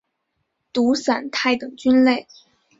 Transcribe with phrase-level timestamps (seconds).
[0.73, 2.27] 毒伞肽等菌类。